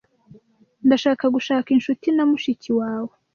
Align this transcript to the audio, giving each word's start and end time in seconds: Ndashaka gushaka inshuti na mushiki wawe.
Ndashaka 0.87 1.25
gushaka 1.35 1.67
inshuti 1.75 2.07
na 2.15 2.23
mushiki 2.29 2.69
wawe. 2.79 3.13